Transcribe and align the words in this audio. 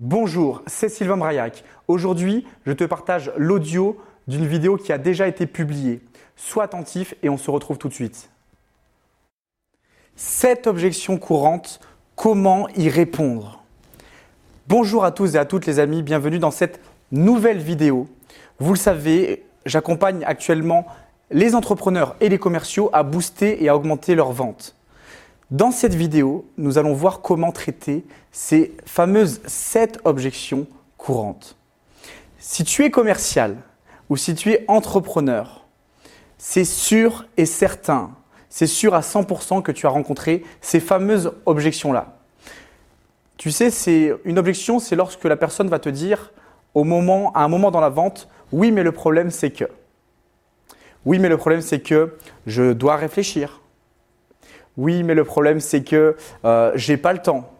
Bonjour, 0.00 0.62
c'est 0.68 0.88
Sylvain 0.88 1.16
Braillac. 1.16 1.64
Aujourd'hui, 1.88 2.46
je 2.64 2.70
te 2.70 2.84
partage 2.84 3.32
l'audio 3.36 3.96
d'une 4.28 4.46
vidéo 4.46 4.76
qui 4.76 4.92
a 4.92 4.98
déjà 4.98 5.26
été 5.26 5.44
publiée. 5.44 6.00
Sois 6.36 6.62
attentif 6.62 7.16
et 7.24 7.28
on 7.28 7.36
se 7.36 7.50
retrouve 7.50 7.78
tout 7.78 7.88
de 7.88 7.94
suite. 7.94 8.30
Cette 10.14 10.68
objection 10.68 11.18
courante, 11.18 11.80
comment 12.14 12.68
y 12.76 12.88
répondre? 12.88 13.64
Bonjour 14.68 15.04
à 15.04 15.10
tous 15.10 15.34
et 15.34 15.38
à 15.38 15.44
toutes 15.44 15.66
les 15.66 15.80
amis, 15.80 16.04
bienvenue 16.04 16.38
dans 16.38 16.52
cette 16.52 16.80
nouvelle 17.10 17.58
vidéo. 17.58 18.06
Vous 18.60 18.74
le 18.74 18.78
savez, 18.78 19.44
j'accompagne 19.66 20.22
actuellement 20.24 20.86
les 21.32 21.56
entrepreneurs 21.56 22.14
et 22.20 22.28
les 22.28 22.38
commerciaux 22.38 22.88
à 22.92 23.02
booster 23.02 23.64
et 23.64 23.68
à 23.68 23.74
augmenter 23.74 24.14
leurs 24.14 24.30
ventes. 24.30 24.76
Dans 25.50 25.70
cette 25.70 25.94
vidéo, 25.94 26.46
nous 26.58 26.76
allons 26.76 26.92
voir 26.92 27.22
comment 27.22 27.52
traiter 27.52 28.04
ces 28.32 28.76
fameuses 28.84 29.40
7 29.46 30.00
objections 30.04 30.66
courantes. 30.98 31.56
Si 32.38 32.64
tu 32.64 32.84
es 32.84 32.90
commercial 32.90 33.56
ou 34.10 34.18
si 34.18 34.34
tu 34.34 34.52
es 34.52 34.66
entrepreneur, 34.68 35.64
c'est 36.36 36.66
sûr 36.66 37.26
et 37.38 37.46
certain, 37.46 38.10
c'est 38.50 38.66
sûr 38.66 38.92
à 38.94 39.00
100% 39.00 39.62
que 39.62 39.72
tu 39.72 39.86
as 39.86 39.90
rencontré 39.90 40.44
ces 40.60 40.80
fameuses 40.80 41.32
objections-là. 41.46 42.18
Tu 43.38 43.50
sais, 43.50 43.70
c'est 43.70 44.12
une 44.26 44.38
objection, 44.38 44.78
c'est 44.78 44.96
lorsque 44.96 45.24
la 45.24 45.36
personne 45.36 45.68
va 45.68 45.78
te 45.78 45.88
dire 45.88 46.30
au 46.74 46.84
moment, 46.84 47.32
à 47.32 47.42
un 47.42 47.48
moment 47.48 47.70
dans 47.70 47.80
la 47.80 47.88
vente, 47.88 48.28
oui, 48.52 48.70
mais 48.70 48.82
le 48.82 48.92
problème 48.92 49.30
c'est 49.30 49.50
que. 49.50 49.64
Oui, 51.06 51.18
mais 51.18 51.30
le 51.30 51.38
problème 51.38 51.62
c'est 51.62 51.80
que 51.80 52.18
je 52.46 52.74
dois 52.74 52.96
réfléchir. 52.96 53.62
Oui, 54.78 55.02
mais 55.02 55.14
le 55.14 55.24
problème 55.24 55.58
c'est 55.58 55.82
que 55.82 56.16
euh, 56.44 56.72
j'ai 56.76 56.96
pas 56.96 57.12
le 57.12 57.18
temps. 57.18 57.50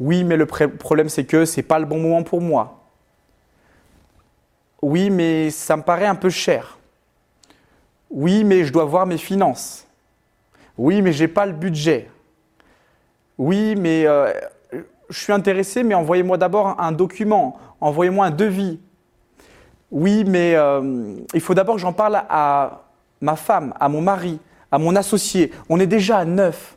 Oui, 0.00 0.24
mais 0.24 0.38
le 0.38 0.46
problème 0.46 1.10
c'est 1.10 1.24
que 1.24 1.44
c'est 1.44 1.62
pas 1.62 1.78
le 1.78 1.84
bon 1.84 2.00
moment 2.00 2.22
pour 2.22 2.40
moi. 2.40 2.80
Oui, 4.80 5.10
mais 5.10 5.50
ça 5.50 5.76
me 5.76 5.82
paraît 5.82 6.06
un 6.06 6.14
peu 6.14 6.30
cher. 6.30 6.78
Oui, 8.08 8.44
mais 8.44 8.64
je 8.64 8.72
dois 8.72 8.86
voir 8.86 9.04
mes 9.04 9.18
finances. 9.18 9.86
Oui, 10.78 11.02
mais 11.02 11.12
j'ai 11.12 11.28
pas 11.28 11.44
le 11.44 11.52
budget. 11.52 12.08
Oui, 13.36 13.74
mais 13.76 14.06
euh, 14.06 14.32
je 15.10 15.18
suis 15.18 15.34
intéressé, 15.34 15.82
mais 15.82 15.94
envoyez-moi 15.94 16.38
d'abord 16.38 16.80
un 16.80 16.92
document, 16.92 17.58
envoyez-moi 17.78 18.26
un 18.26 18.30
devis. 18.30 18.80
Oui, 19.90 20.24
mais 20.26 20.54
euh, 20.54 21.14
il 21.34 21.40
faut 21.42 21.52
d'abord 21.52 21.74
que 21.74 21.80
j'en 21.82 21.92
parle 21.92 22.22
à 22.28 22.84
ma 23.20 23.36
femme, 23.36 23.74
à 23.78 23.90
mon 23.90 24.00
mari 24.00 24.40
à 24.70 24.78
mon 24.78 24.96
associé. 24.96 25.52
On 25.68 25.80
est 25.80 25.86
déjà 25.86 26.18
à 26.18 26.24
neuf. 26.24 26.76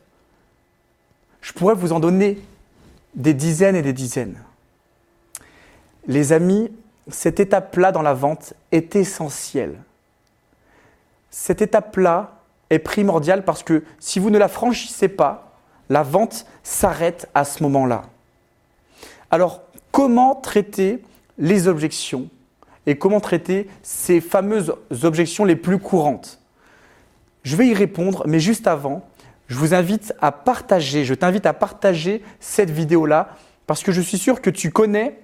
Je 1.40 1.52
pourrais 1.52 1.74
vous 1.74 1.92
en 1.92 2.00
donner 2.00 2.40
des 3.14 3.34
dizaines 3.34 3.76
et 3.76 3.82
des 3.82 3.92
dizaines. 3.92 4.38
Les 6.06 6.32
amis, 6.32 6.70
cette 7.08 7.40
étape-là 7.40 7.92
dans 7.92 8.02
la 8.02 8.14
vente 8.14 8.54
est 8.72 8.96
essentielle. 8.96 9.76
Cette 11.30 11.62
étape-là 11.62 12.38
est 12.70 12.78
primordiale 12.78 13.44
parce 13.44 13.62
que 13.62 13.84
si 13.98 14.18
vous 14.18 14.30
ne 14.30 14.38
la 14.38 14.48
franchissez 14.48 15.08
pas, 15.08 15.52
la 15.88 16.02
vente 16.02 16.46
s'arrête 16.62 17.28
à 17.34 17.44
ce 17.44 17.62
moment-là. 17.64 18.04
Alors, 19.30 19.62
comment 19.92 20.34
traiter 20.34 21.02
les 21.38 21.68
objections 21.68 22.28
et 22.86 22.96
comment 22.96 23.20
traiter 23.20 23.68
ces 23.82 24.20
fameuses 24.20 24.74
objections 25.02 25.44
les 25.44 25.56
plus 25.56 25.78
courantes? 25.78 26.39
Je 27.42 27.56
vais 27.56 27.68
y 27.68 27.74
répondre, 27.74 28.24
mais 28.26 28.40
juste 28.40 28.66
avant, 28.66 29.04
je 29.48 29.56
vous 29.56 29.74
invite 29.74 30.14
à 30.20 30.30
partager, 30.32 31.04
je 31.04 31.14
t'invite 31.14 31.46
à 31.46 31.52
partager 31.52 32.22
cette 32.38 32.70
vidéo-là 32.70 33.36
parce 33.66 33.82
que 33.82 33.92
je 33.92 34.00
suis 34.00 34.18
sûr 34.18 34.40
que 34.40 34.50
tu 34.50 34.70
connais 34.70 35.18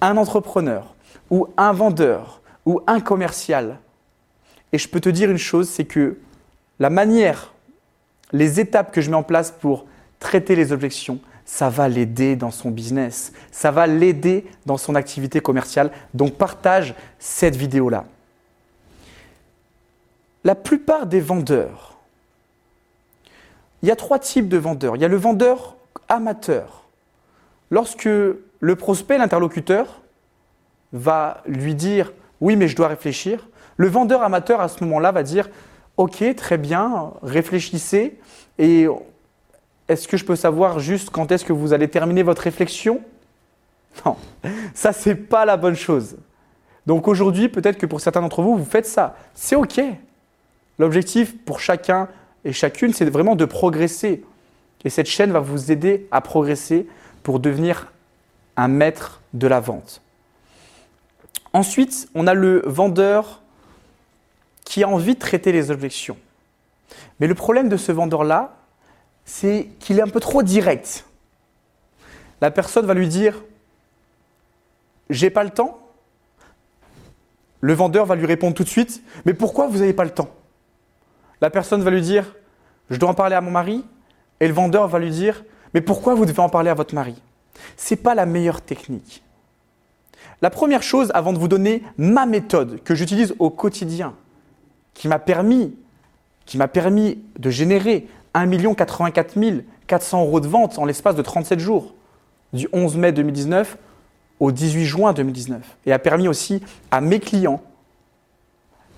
un 0.00 0.16
entrepreneur 0.16 0.94
ou 1.30 1.46
un 1.56 1.72
vendeur 1.72 2.42
ou 2.66 2.80
un 2.86 3.00
commercial. 3.00 3.78
Et 4.72 4.78
je 4.78 4.88
peux 4.88 5.00
te 5.00 5.08
dire 5.08 5.30
une 5.30 5.38
chose, 5.38 5.68
c'est 5.68 5.84
que 5.84 6.18
la 6.80 6.90
manière, 6.90 7.52
les 8.32 8.58
étapes 8.58 8.92
que 8.92 9.00
je 9.00 9.10
mets 9.10 9.16
en 9.16 9.22
place 9.22 9.52
pour 9.52 9.86
traiter 10.18 10.56
les 10.56 10.72
objections, 10.72 11.20
ça 11.44 11.68
va 11.68 11.88
l'aider 11.88 12.36
dans 12.36 12.50
son 12.50 12.70
business, 12.70 13.32
ça 13.52 13.70
va 13.70 13.86
l'aider 13.86 14.46
dans 14.66 14.78
son 14.78 14.94
activité 14.94 15.40
commerciale. 15.40 15.90
Donc 16.14 16.34
partage 16.34 16.94
cette 17.18 17.54
vidéo-là 17.54 18.04
la 20.44 20.54
plupart 20.54 21.06
des 21.06 21.20
vendeurs, 21.20 21.96
il 23.82 23.88
y 23.88 23.90
a 23.90 23.96
trois 23.96 24.18
types 24.18 24.48
de 24.48 24.56
vendeurs. 24.56 24.96
Il 24.96 25.02
y 25.02 25.04
a 25.04 25.08
le 25.08 25.16
vendeur 25.16 25.76
amateur. 26.08 26.84
Lorsque 27.70 28.04
le 28.06 28.76
prospect, 28.76 29.18
l'interlocuteur, 29.18 30.00
va 30.92 31.42
lui 31.46 31.74
dire 31.74 32.12
oui, 32.40 32.56
mais 32.56 32.68
je 32.68 32.76
dois 32.76 32.88
réfléchir, 32.88 33.48
le 33.76 33.88
vendeur 33.88 34.22
amateur 34.22 34.60
à 34.60 34.68
ce 34.68 34.84
moment-là 34.84 35.12
va 35.12 35.22
dire 35.22 35.48
ok, 35.96 36.34
très 36.36 36.56
bien, 36.56 37.12
réfléchissez 37.22 38.18
et 38.58 38.86
est-ce 39.88 40.08
que 40.08 40.16
je 40.16 40.24
peux 40.24 40.36
savoir 40.36 40.78
juste 40.78 41.10
quand 41.10 41.30
est-ce 41.32 41.44
que 41.44 41.52
vous 41.52 41.72
allez 41.72 41.88
terminer 41.88 42.22
votre 42.22 42.42
réflexion? 42.42 43.00
Non, 44.04 44.16
ça 44.74 44.92
c'est 44.92 45.14
pas 45.14 45.44
la 45.44 45.56
bonne 45.56 45.76
chose. 45.76 46.16
Donc 46.86 47.08
aujourd'hui, 47.08 47.48
peut-être 47.48 47.78
que 47.78 47.86
pour 47.86 48.00
certains 48.00 48.20
d'entre 48.20 48.42
vous, 48.42 48.56
vous 48.56 48.64
faites 48.64 48.86
ça. 48.86 49.16
C'est 49.34 49.56
ok. 49.56 49.80
L'objectif 50.78 51.36
pour 51.44 51.60
chacun 51.60 52.08
et 52.44 52.52
chacune, 52.52 52.92
c'est 52.92 53.08
vraiment 53.08 53.36
de 53.36 53.44
progresser. 53.44 54.24
Et 54.84 54.90
cette 54.90 55.06
chaîne 55.06 55.32
va 55.32 55.40
vous 55.40 55.72
aider 55.72 56.06
à 56.10 56.20
progresser 56.20 56.86
pour 57.22 57.40
devenir 57.40 57.92
un 58.56 58.68
maître 58.68 59.20
de 59.32 59.46
la 59.46 59.60
vente. 59.60 60.02
Ensuite, 61.52 62.08
on 62.14 62.26
a 62.26 62.34
le 62.34 62.62
vendeur 62.66 63.40
qui 64.64 64.82
a 64.82 64.88
envie 64.88 65.14
de 65.14 65.20
traiter 65.20 65.52
les 65.52 65.70
objections. 65.70 66.16
Mais 67.20 67.26
le 67.26 67.34
problème 67.34 67.68
de 67.68 67.76
ce 67.76 67.92
vendeur-là, 67.92 68.56
c'est 69.24 69.68
qu'il 69.80 69.98
est 69.98 70.02
un 70.02 70.08
peu 70.08 70.20
trop 70.20 70.42
direct. 70.42 71.06
La 72.40 72.50
personne 72.50 72.86
va 72.86 72.94
lui 72.94 73.08
dire 73.08 73.42
J'ai 75.08 75.30
pas 75.30 75.44
le 75.44 75.50
temps. 75.50 75.80
Le 77.60 77.72
vendeur 77.72 78.04
va 78.04 78.16
lui 78.16 78.26
répondre 78.26 78.54
tout 78.54 78.64
de 78.64 78.68
suite 78.68 79.02
Mais 79.24 79.32
pourquoi 79.32 79.66
vous 79.68 79.78
n'avez 79.78 79.94
pas 79.94 80.04
le 80.04 80.10
temps? 80.10 80.28
La 81.44 81.50
personne 81.50 81.82
va 81.82 81.90
lui 81.90 82.00
dire 82.00 82.34
Je 82.88 82.96
dois 82.96 83.10
en 83.10 83.14
parler 83.14 83.36
à 83.36 83.42
mon 83.42 83.50
mari. 83.50 83.84
Et 84.40 84.48
le 84.48 84.54
vendeur 84.54 84.88
va 84.88 84.98
lui 84.98 85.10
dire 85.10 85.44
Mais 85.74 85.82
pourquoi 85.82 86.14
vous 86.14 86.24
devez 86.24 86.40
en 86.40 86.48
parler 86.48 86.70
à 86.70 86.74
votre 86.74 86.94
mari? 86.94 87.14
Ce 87.76 87.92
n'est 87.92 88.00
pas 88.00 88.14
la 88.14 88.24
meilleure 88.24 88.62
technique. 88.62 89.22
La 90.40 90.48
première 90.48 90.82
chose, 90.82 91.10
avant 91.12 91.34
de 91.34 91.38
vous 91.38 91.46
donner 91.46 91.82
ma 91.98 92.24
méthode 92.24 92.82
que 92.82 92.94
j'utilise 92.94 93.34
au 93.38 93.50
quotidien, 93.50 94.14
qui 94.94 95.06
m'a 95.06 95.18
permis, 95.18 95.76
permis 96.72 97.18
de 97.38 97.50
générer 97.50 98.08
1 98.32 98.74
84 98.74 99.34
400 99.86 100.22
euros 100.22 100.40
de 100.40 100.48
vente 100.48 100.78
en 100.78 100.86
l'espace 100.86 101.14
de 101.14 101.20
37 101.20 101.58
jours, 101.58 101.92
du 102.54 102.68
11 102.72 102.96
mai 102.96 103.12
2019 103.12 103.76
au 104.40 104.50
18 104.50 104.86
juin 104.86 105.12
2019, 105.12 105.76
et 105.84 105.92
a 105.92 105.98
permis 105.98 106.26
aussi 106.26 106.62
à 106.90 107.02
mes 107.02 107.20
clients 107.20 107.60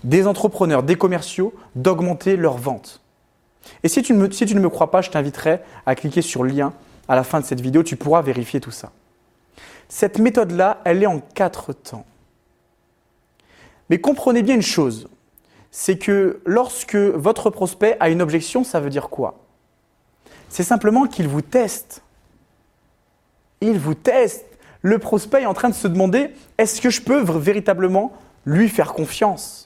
des 0.06 0.28
entrepreneurs, 0.28 0.84
des 0.84 0.94
commerciaux 0.94 1.52
d'augmenter 1.74 2.36
leurs 2.36 2.58
ventes. 2.58 3.02
Et 3.82 3.88
si 3.88 4.02
tu, 4.02 4.14
ne 4.14 4.18
me, 4.18 4.30
si 4.30 4.46
tu 4.46 4.54
ne 4.54 4.60
me 4.60 4.70
crois 4.70 4.92
pas, 4.92 5.02
je 5.02 5.10
t'inviterai 5.10 5.60
à 5.84 5.96
cliquer 5.96 6.22
sur 6.22 6.44
le 6.44 6.50
lien 6.50 6.72
à 7.08 7.16
la 7.16 7.24
fin 7.24 7.40
de 7.40 7.44
cette 7.44 7.60
vidéo, 7.60 7.82
tu 7.82 7.96
pourras 7.96 8.22
vérifier 8.22 8.60
tout 8.60 8.70
ça. 8.70 8.92
Cette 9.88 10.18
méthode-là, 10.18 10.80
elle 10.84 11.02
est 11.02 11.06
en 11.06 11.18
quatre 11.18 11.72
temps. 11.72 12.06
Mais 13.90 14.00
comprenez 14.00 14.42
bien 14.42 14.54
une 14.54 14.62
chose, 14.62 15.08
c'est 15.72 15.98
que 15.98 16.40
lorsque 16.46 16.96
votre 16.96 17.50
prospect 17.50 17.96
a 17.98 18.08
une 18.08 18.22
objection, 18.22 18.62
ça 18.62 18.78
veut 18.78 18.90
dire 18.90 19.08
quoi? 19.08 19.40
C'est 20.48 20.62
simplement 20.62 21.06
qu'il 21.06 21.26
vous 21.26 21.42
teste. 21.42 22.02
Il 23.60 23.78
vous 23.78 23.94
teste. 23.94 24.44
Le 24.82 24.98
prospect 25.00 25.42
est 25.42 25.46
en 25.46 25.54
train 25.54 25.68
de 25.68 25.74
se 25.74 25.88
demander, 25.88 26.30
est-ce 26.58 26.80
que 26.80 26.90
je 26.90 27.02
peux 27.02 27.20
véritablement 27.22 28.12
lui 28.44 28.68
faire 28.68 28.92
confiance? 28.92 29.65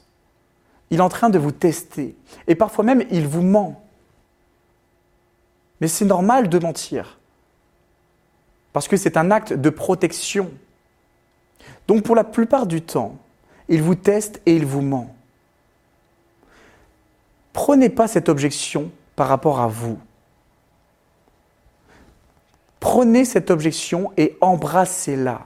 Il 0.91 0.97
est 0.97 1.01
en 1.01 1.09
train 1.09 1.29
de 1.29 1.39
vous 1.39 1.51
tester. 1.51 2.15
Et 2.47 2.55
parfois 2.55 2.83
même, 2.83 3.03
il 3.09 3.25
vous 3.25 3.41
ment. 3.41 3.81
Mais 5.79 5.87
c'est 5.87 6.05
normal 6.05 6.49
de 6.49 6.59
mentir. 6.59 7.17
Parce 8.73 8.87
que 8.87 8.97
c'est 8.97 9.17
un 9.17 9.31
acte 9.31 9.53
de 9.53 9.69
protection. 9.69 10.51
Donc 11.87 12.03
pour 12.03 12.15
la 12.15 12.25
plupart 12.25 12.67
du 12.67 12.81
temps, 12.81 13.17
il 13.69 13.81
vous 13.81 13.95
teste 13.95 14.41
et 14.45 14.55
il 14.55 14.65
vous 14.65 14.81
ment. 14.81 15.15
Prenez 17.53 17.89
pas 17.89 18.07
cette 18.07 18.27
objection 18.27 18.91
par 19.15 19.29
rapport 19.29 19.61
à 19.61 19.67
vous. 19.67 19.97
Prenez 22.81 23.23
cette 23.23 23.49
objection 23.49 24.11
et 24.17 24.37
embrassez-la. 24.41 25.45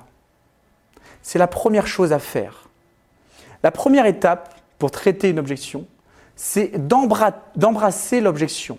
C'est 1.22 1.40
la 1.40 1.48
première 1.48 1.86
chose 1.86 2.14
à 2.14 2.20
faire. 2.20 2.70
La 3.62 3.72
première 3.72 4.06
étape, 4.06 4.55
pour 4.80 4.92
traiter 4.92 5.30
une 5.30 5.40
objection, 5.40 5.86
c'est 6.36 6.72
d'embrasser 6.78 8.22
l'objection. 8.22 8.78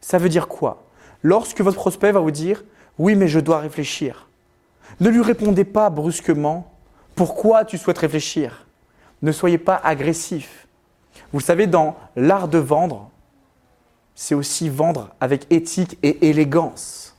Ça 0.00 0.18
veut 0.18 0.28
dire 0.28 0.48
quoi? 0.48 0.84
Lorsque 1.22 1.60
votre 1.60 1.76
prospect 1.76 2.12
va 2.12 2.20
vous 2.20 2.30
dire 2.30 2.64
Oui, 2.98 3.14
mais 3.14 3.28
je 3.28 3.40
dois 3.40 3.60
réfléchir. 3.60 4.28
Ne 5.00 5.08
lui 5.08 5.22
répondez 5.22 5.64
pas 5.64 5.90
brusquement 5.90 6.72
pourquoi 7.14 7.64
tu 7.64 7.78
souhaites 7.78 7.98
réfléchir? 7.98 8.66
Ne 9.22 9.32
soyez 9.32 9.58
pas 9.58 9.80
agressif. 9.82 10.66
Vous 11.32 11.40
savez, 11.40 11.66
dans 11.66 11.96
l'art 12.16 12.48
de 12.48 12.58
vendre, 12.58 13.10
c'est 14.14 14.34
aussi 14.34 14.68
vendre 14.68 15.10
avec 15.20 15.46
éthique 15.50 15.98
et 16.02 16.28
élégance. 16.28 17.14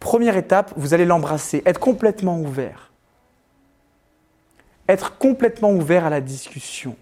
Première 0.00 0.36
étape, 0.36 0.72
vous 0.76 0.94
allez 0.94 1.04
l'embrasser, 1.04 1.62
être 1.66 1.80
complètement 1.80 2.38
ouvert. 2.40 2.85
Être 4.88 5.18
complètement 5.18 5.70
ouvert 5.70 6.04
à 6.04 6.10
la 6.10 6.20
discussion. 6.20 6.96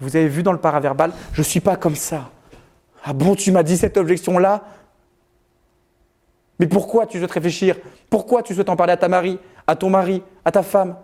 Vous 0.00 0.16
avez 0.16 0.28
vu 0.28 0.42
dans 0.42 0.52
le 0.52 0.60
paraverbal, 0.60 1.12
je 1.32 1.40
ne 1.40 1.44
suis 1.44 1.60
pas 1.60 1.76
comme 1.76 1.96
ça. 1.96 2.30
Ah 3.04 3.12
bon, 3.12 3.34
tu 3.34 3.52
m'as 3.52 3.62
dit 3.62 3.76
cette 3.76 3.96
objection-là? 3.96 4.64
Mais 6.58 6.66
pourquoi 6.66 7.06
tu 7.06 7.18
souhaites 7.18 7.32
réfléchir? 7.32 7.76
Pourquoi 8.10 8.42
tu 8.42 8.54
souhaites 8.54 8.68
en 8.68 8.76
parler 8.76 8.92
à 8.92 8.96
ta 8.96 9.08
mari, 9.08 9.38
à 9.66 9.76
ton 9.76 9.90
mari, 9.90 10.22
à 10.44 10.52
ta 10.52 10.62
femme? 10.62 10.96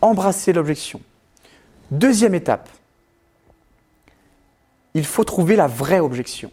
Embrasser 0.00 0.52
l'objection. 0.52 1.00
Deuxième 1.90 2.34
étape, 2.34 2.68
il 4.94 5.06
faut 5.06 5.24
trouver 5.24 5.56
la 5.56 5.66
vraie 5.66 6.00
objection. 6.00 6.50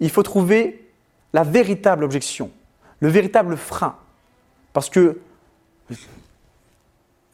Il 0.00 0.10
faut 0.10 0.22
trouver 0.22 0.88
la 1.32 1.42
véritable 1.42 2.04
objection, 2.04 2.50
le 3.00 3.08
véritable 3.08 3.56
frein. 3.56 3.96
Parce 4.78 4.90
que 4.90 5.18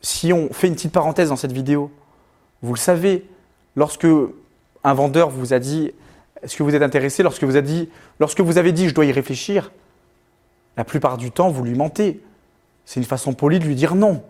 si 0.01 0.33
on 0.33 0.51
fait 0.51 0.67
une 0.67 0.77
petite 0.77 0.93
parenthèse 0.93 1.29
dans 1.29 1.37
cette 1.37 1.53
vidéo, 1.53 1.93
vous 2.63 2.73
le 2.73 2.79
savez, 2.79 3.29
lorsque 3.77 4.07
un 4.83 4.95
vendeur 4.95 5.29
vous 5.29 5.53
a 5.53 5.59
dit 5.59 5.93
est-ce 6.43 6.57
que 6.57 6.63
vous 6.63 6.75
êtes 6.75 6.81
intéressé 6.81 7.23
lorsque 7.23 7.45
vous, 7.45 7.57
a 7.57 7.61
dit, 7.61 7.91
lorsque 8.19 8.41
vous 8.41 8.57
avez 8.57 8.73
dit 8.73 8.89
je 8.89 8.95
dois 8.95 9.05
y 9.05 9.13
réfléchir, 9.13 9.73
la 10.79 10.85
plupart 10.85 11.19
du 11.19 11.33
temps 11.33 11.51
vous 11.51 11.63
lui 11.63 11.75
mentez. 11.75 12.23
C'est 12.87 12.99
une 12.99 13.05
façon 13.05 13.35
polie 13.35 13.59
de 13.59 13.67
lui 13.67 13.75
dire 13.75 13.95
non. 13.95 14.23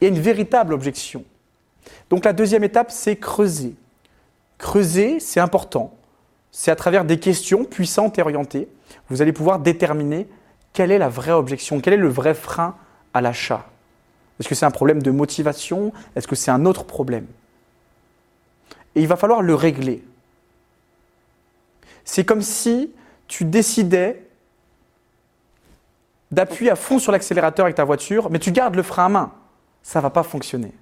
Il 0.00 0.04
y 0.04 0.06
a 0.08 0.10
une 0.12 0.20
véritable 0.20 0.74
objection. 0.74 1.22
Donc 2.10 2.24
la 2.24 2.32
deuxième 2.32 2.64
étape, 2.64 2.90
c'est 2.90 3.14
creuser. 3.14 3.76
Creuser, 4.58 5.20
c'est 5.20 5.38
important. 5.38 5.94
C'est 6.50 6.72
à 6.72 6.76
travers 6.76 7.04
des 7.04 7.20
questions 7.20 7.64
puissantes 7.64 8.18
et 8.18 8.22
orientées, 8.22 8.66
vous 9.08 9.22
allez 9.22 9.32
pouvoir 9.32 9.60
déterminer 9.60 10.26
quelle 10.72 10.90
est 10.90 10.98
la 10.98 11.08
vraie 11.08 11.32
objection, 11.32 11.80
quel 11.80 11.94
est 11.94 11.98
le 11.98 12.08
vrai 12.08 12.34
frein 12.34 12.76
à 13.14 13.20
l'achat? 13.20 13.66
Est-ce 14.40 14.48
que 14.48 14.54
c'est 14.54 14.66
un 14.66 14.70
problème 14.70 15.02
de 15.02 15.10
motivation? 15.10 15.92
Est-ce 16.16 16.26
que 16.26 16.34
c'est 16.34 16.50
un 16.50 16.64
autre 16.64 16.84
problème? 16.84 17.26
Et 18.94 19.00
il 19.00 19.06
va 19.06 19.16
falloir 19.16 19.42
le 19.42 19.54
régler. 19.54 20.04
C'est 22.04 22.24
comme 22.24 22.42
si 22.42 22.92
tu 23.28 23.44
décidais 23.44 24.26
d'appuyer 26.30 26.70
à 26.70 26.76
fond 26.76 26.98
sur 26.98 27.12
l'accélérateur 27.12 27.66
avec 27.66 27.76
ta 27.76 27.84
voiture, 27.84 28.30
mais 28.30 28.38
tu 28.38 28.52
gardes 28.52 28.74
le 28.74 28.82
frein 28.82 29.06
à 29.06 29.08
main. 29.08 29.32
Ça 29.82 29.98
ne 29.98 30.02
va 30.02 30.10
pas 30.10 30.22
fonctionner. 30.22 30.72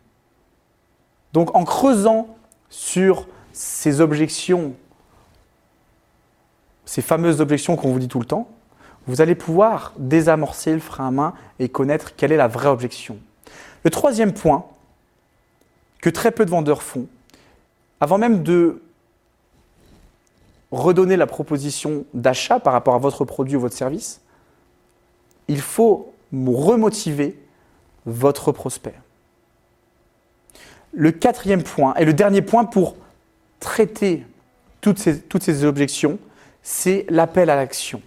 Donc 1.32 1.54
en 1.54 1.64
creusant 1.64 2.36
sur 2.68 3.26
ces 3.52 4.00
objections, 4.00 4.74
ces 6.84 7.02
fameuses 7.02 7.40
objections 7.40 7.76
qu'on 7.76 7.92
vous 7.92 7.98
dit 7.98 8.08
tout 8.08 8.20
le 8.20 8.26
temps, 8.26 8.48
vous 9.10 9.20
allez 9.20 9.34
pouvoir 9.34 9.92
désamorcer 9.98 10.72
le 10.72 10.80
frein 10.80 11.08
à 11.08 11.10
main 11.10 11.34
et 11.58 11.68
connaître 11.68 12.14
quelle 12.16 12.32
est 12.32 12.36
la 12.36 12.48
vraie 12.48 12.68
objection. 12.68 13.18
Le 13.82 13.90
troisième 13.90 14.32
point 14.32 14.66
que 16.00 16.10
très 16.10 16.30
peu 16.30 16.44
de 16.44 16.50
vendeurs 16.50 16.82
font, 16.82 17.06
avant 18.00 18.18
même 18.18 18.42
de 18.42 18.80
redonner 20.70 21.16
la 21.16 21.26
proposition 21.26 22.04
d'achat 22.14 22.60
par 22.60 22.72
rapport 22.72 22.94
à 22.94 22.98
votre 22.98 23.24
produit 23.24 23.56
ou 23.56 23.60
votre 23.60 23.76
service, 23.76 24.20
il 25.48 25.60
faut 25.60 26.12
remotiver 26.32 27.36
votre 28.06 28.52
prospect. 28.52 28.94
Le 30.92 31.10
quatrième 31.10 31.64
point, 31.64 31.94
et 31.94 32.04
le 32.04 32.12
dernier 32.14 32.42
point 32.42 32.64
pour 32.64 32.96
traiter 33.58 34.24
toutes 34.80 34.98
ces, 34.98 35.64
objections, 35.64 36.18
c'est 36.62 37.06
l'appel 37.08 37.50
à 37.50 37.56
l'action. 37.56 38.00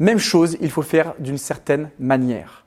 Même 0.00 0.18
chose, 0.18 0.56
il 0.60 0.70
faut 0.70 0.82
faire 0.82 1.14
d'une 1.20 1.38
certaine 1.38 1.90
manière. 2.00 2.66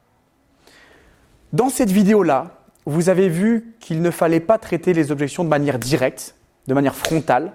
Dans 1.51 1.67
cette 1.67 1.91
vidéo-là, 1.91 2.61
vous 2.85 3.09
avez 3.09 3.27
vu 3.27 3.75
qu'il 3.81 4.01
ne 4.01 4.11
fallait 4.11 4.39
pas 4.39 4.57
traiter 4.57 4.93
les 4.93 5.11
objections 5.11 5.43
de 5.43 5.49
manière 5.49 5.79
directe, 5.79 6.35
de 6.67 6.73
manière 6.73 6.95
frontale. 6.95 7.51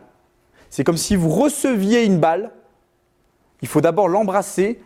C'est 0.69 0.85
comme 0.85 0.99
si 0.99 1.17
vous 1.17 1.31
receviez 1.31 2.05
une 2.05 2.19
balle, 2.19 2.53
il 3.63 3.69
faut 3.69 3.81
d'abord 3.81 4.09
l'embrasser, 4.09 4.83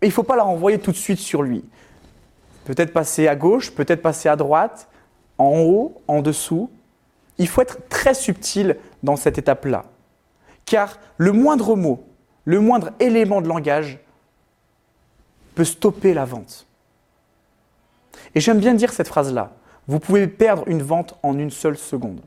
et 0.00 0.06
il 0.06 0.08
ne 0.08 0.12
faut 0.12 0.22
pas 0.22 0.36
la 0.36 0.44
renvoyer 0.44 0.78
tout 0.78 0.92
de 0.92 0.96
suite 0.96 1.18
sur 1.18 1.42
lui 1.42 1.64
peut-être 2.68 2.92
passer 2.92 3.28
à 3.28 3.34
gauche, 3.34 3.70
peut-être 3.70 4.02
passer 4.02 4.28
à 4.28 4.36
droite, 4.36 4.88
en 5.38 5.58
haut, 5.60 6.02
en 6.06 6.20
dessous. 6.20 6.68
Il 7.38 7.48
faut 7.48 7.62
être 7.62 7.88
très 7.88 8.12
subtil 8.12 8.76
dans 9.02 9.16
cette 9.16 9.38
étape-là. 9.38 9.86
Car 10.66 10.98
le 11.16 11.32
moindre 11.32 11.76
mot, 11.76 12.04
le 12.44 12.60
moindre 12.60 12.90
élément 13.00 13.40
de 13.40 13.48
langage 13.48 14.00
stopper 15.64 16.14
la 16.14 16.24
vente. 16.24 16.66
Et 18.34 18.40
j'aime 18.40 18.60
bien 18.60 18.74
dire 18.74 18.92
cette 18.92 19.08
phrase-là. 19.08 19.52
Vous 19.86 20.00
pouvez 20.00 20.26
perdre 20.26 20.64
une 20.66 20.82
vente 20.82 21.18
en 21.22 21.38
une 21.38 21.50
seule 21.50 21.78
seconde. 21.78 22.20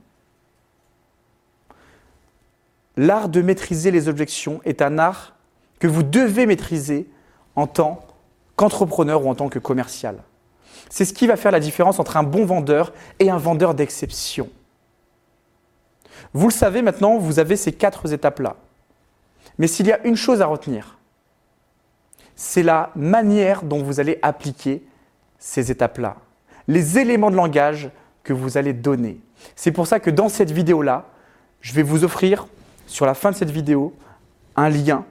L'art 2.97 3.29
de 3.29 3.41
maîtriser 3.41 3.91
les 3.91 4.09
objections 4.09 4.61
est 4.65 4.81
un 4.81 4.97
art 4.97 5.35
que 5.79 5.87
vous 5.87 6.03
devez 6.03 6.45
maîtriser 6.45 7.09
en 7.55 7.67
tant 7.67 8.05
qu'entrepreneur 8.55 9.25
ou 9.25 9.29
en 9.29 9.35
tant 9.35 9.49
que 9.49 9.59
commercial. 9.59 10.17
C'est 10.89 11.05
ce 11.05 11.13
qui 11.13 11.27
va 11.27 11.37
faire 11.37 11.51
la 11.51 11.59
différence 11.59 11.99
entre 11.99 12.17
un 12.17 12.23
bon 12.23 12.45
vendeur 12.45 12.93
et 13.19 13.29
un 13.29 13.37
vendeur 13.37 13.73
d'exception. 13.73 14.49
Vous 16.33 16.47
le 16.47 16.53
savez 16.53 16.81
maintenant, 16.81 17.17
vous 17.17 17.39
avez 17.39 17.55
ces 17.55 17.71
quatre 17.71 18.11
étapes-là. 18.11 18.55
Mais 19.57 19.67
s'il 19.67 19.87
y 19.87 19.91
a 19.91 20.05
une 20.05 20.15
chose 20.15 20.41
à 20.41 20.45
retenir, 20.45 20.97
c'est 22.35 22.63
la 22.63 22.91
manière 22.95 23.63
dont 23.63 23.81
vous 23.81 23.99
allez 23.99 24.19
appliquer 24.21 24.83
ces 25.39 25.71
étapes-là, 25.71 26.17
les 26.67 26.99
éléments 26.99 27.31
de 27.31 27.35
langage 27.35 27.89
que 28.23 28.33
vous 28.33 28.57
allez 28.57 28.73
donner. 28.73 29.19
C'est 29.55 29.71
pour 29.71 29.87
ça 29.87 29.99
que 29.99 30.09
dans 30.09 30.29
cette 30.29 30.51
vidéo-là, 30.51 31.05
je 31.61 31.73
vais 31.73 31.83
vous 31.83 32.03
offrir, 32.03 32.47
sur 32.87 33.05
la 33.05 33.13
fin 33.13 33.31
de 33.31 33.35
cette 33.35 33.49
vidéo, 33.49 33.93
un 34.55 34.69
lien. 34.69 35.05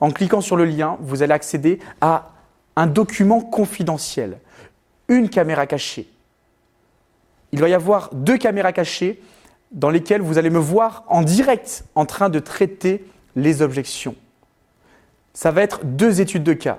En 0.00 0.10
cliquant 0.10 0.40
sur 0.40 0.56
le 0.56 0.64
lien, 0.64 0.96
vous 1.00 1.22
allez 1.22 1.32
accéder 1.32 1.78
à 2.00 2.30
un 2.76 2.86
document 2.86 3.40
confidentiel 3.40 4.38
une 5.08 5.28
caméra 5.28 5.66
cachée. 5.66 6.08
Il 7.52 7.60
va 7.60 7.68
y 7.68 7.74
avoir 7.74 8.10
deux 8.14 8.38
caméras 8.38 8.72
cachées 8.72 9.20
dans 9.72 9.90
lesquelles 9.90 10.22
vous 10.22 10.38
allez 10.38 10.50
me 10.50 10.58
voir 10.58 11.04
en 11.08 11.22
direct 11.22 11.84
en 11.94 12.06
train 12.06 12.28
de 12.28 12.38
traiter 12.38 13.04
les 13.36 13.62
objections. 13.62 14.14
Ça 15.40 15.52
va 15.52 15.62
être 15.62 15.86
deux 15.86 16.20
études 16.20 16.42
de 16.42 16.52
cas. 16.52 16.76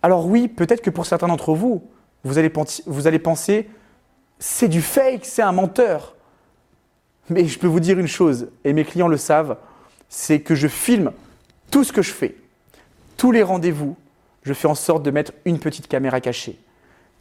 Alors 0.00 0.24
oui, 0.24 0.48
peut-être 0.48 0.80
que 0.80 0.88
pour 0.88 1.04
certains 1.04 1.28
d'entre 1.28 1.52
vous, 1.52 1.86
vous 2.24 2.38
allez, 2.38 2.48
penser, 2.48 3.68
c'est 4.38 4.68
du 4.68 4.80
fake, 4.80 5.26
c'est 5.26 5.42
un 5.42 5.52
menteur. 5.52 6.16
Mais 7.28 7.44
je 7.44 7.58
peux 7.58 7.66
vous 7.66 7.78
dire 7.78 7.98
une 7.98 8.06
chose, 8.06 8.48
et 8.64 8.72
mes 8.72 8.86
clients 8.86 9.06
le 9.06 9.18
savent, 9.18 9.58
c'est 10.08 10.40
que 10.40 10.54
je 10.54 10.66
filme 10.66 11.12
tout 11.70 11.84
ce 11.84 11.92
que 11.92 12.00
je 12.00 12.10
fais. 12.10 12.36
Tous 13.18 13.32
les 13.32 13.42
rendez-vous, 13.42 13.96
je 14.42 14.54
fais 14.54 14.66
en 14.66 14.74
sorte 14.74 15.02
de 15.02 15.10
mettre 15.10 15.32
une 15.44 15.58
petite 15.58 15.88
caméra 15.88 16.22
cachée. 16.22 16.58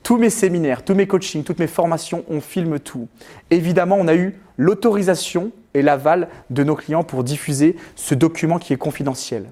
Tous 0.01 0.15
mes 0.15 0.29
séminaires, 0.29 0.85
tous 0.85 0.95
mes 0.95 1.07
coachings, 1.07 1.43
toutes 1.43 1.59
mes 1.59 1.67
formations, 1.67 2.23
on 2.29 2.39
filme 2.39 2.79
tout. 2.79 3.09
Évidemment, 3.51 3.97
on 3.99 4.07
a 4.07 4.15
eu 4.15 4.39
l'autorisation 4.55 5.51
et 5.73 5.81
l'aval 5.81 6.29
de 6.51 6.63
nos 6.63 6.77
clients 6.77 7.03
pour 7.03 7.25
diffuser 7.25 7.75
ce 7.97 8.15
document 8.15 8.59
qui 8.59 8.71
est 8.71 8.77
confidentiel. 8.77 9.51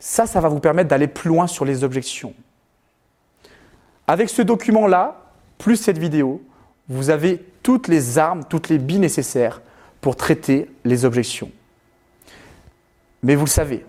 Ça, 0.00 0.26
ça 0.26 0.40
va 0.40 0.48
vous 0.48 0.60
permettre 0.60 0.88
d'aller 0.88 1.06
plus 1.06 1.28
loin 1.28 1.46
sur 1.46 1.64
les 1.64 1.84
objections. 1.84 2.34
Avec 4.06 4.30
ce 4.30 4.42
document-là, 4.42 5.22
plus 5.58 5.76
cette 5.76 5.98
vidéo, 5.98 6.42
vous 6.88 7.10
avez 7.10 7.44
toutes 7.62 7.86
les 7.86 8.18
armes, 8.18 8.42
toutes 8.48 8.68
les 8.70 8.78
billes 8.78 8.98
nécessaires 8.98 9.60
pour 10.00 10.16
traiter 10.16 10.68
les 10.84 11.04
objections. 11.04 11.50
Mais 13.22 13.34
vous 13.34 13.44
le 13.44 13.50
savez, 13.50 13.84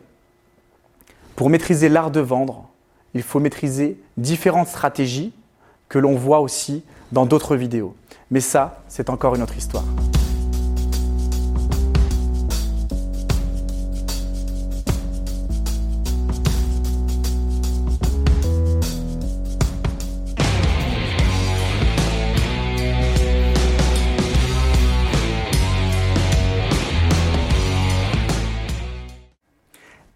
pour 1.36 1.50
maîtriser 1.50 1.88
l'art 1.88 2.12
de 2.12 2.20
vendre, 2.20 2.70
il 3.14 3.24
faut 3.24 3.40
maîtriser 3.40 3.98
différentes 4.18 4.68
stratégies 4.68 5.34
que 5.90 5.98
l'on 5.98 6.16
voit 6.16 6.42
aussi 6.42 6.84
dans 7.12 7.26
d'autres 7.26 7.56
vidéos. 7.56 7.96
Mais 8.30 8.42
ça, 8.42 8.84
c'est 8.88 9.10
encore 9.10 9.36
une 9.36 9.42
autre 9.42 9.58
histoire. 9.58 9.86